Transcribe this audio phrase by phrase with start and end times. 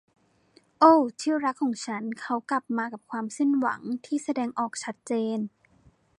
[0.79, 5.39] โอ้ ที่รักของฉัน เขากลับมากับความสิ้นหวังที่แสดงออกชัดเจน